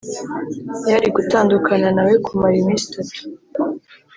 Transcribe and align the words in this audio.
Yari 0.89 1.07
gutandukana 1.15 1.87
na 1.95 2.01
we 2.07 2.13
kumara 2.25 2.55
iminsi 2.61 2.83
itatu 2.89 3.19